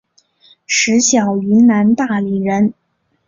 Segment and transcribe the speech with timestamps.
[0.65, 2.73] 石晓云南大理人。